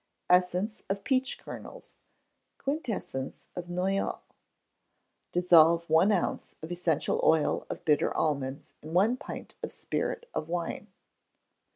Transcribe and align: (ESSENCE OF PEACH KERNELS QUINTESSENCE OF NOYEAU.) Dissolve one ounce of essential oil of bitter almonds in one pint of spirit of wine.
(ESSENCE 0.31 0.81
OF 0.89 1.03
PEACH 1.03 1.37
KERNELS 1.37 1.99
QUINTESSENCE 2.57 3.45
OF 3.55 3.67
NOYEAU.) 3.69 4.17
Dissolve 5.31 5.87
one 5.87 6.11
ounce 6.11 6.55
of 6.63 6.71
essential 6.71 7.21
oil 7.23 7.67
of 7.69 7.85
bitter 7.85 8.11
almonds 8.17 8.73
in 8.81 8.95
one 8.95 9.15
pint 9.15 9.53
of 9.61 9.71
spirit 9.71 10.27
of 10.33 10.49
wine. 10.49 10.87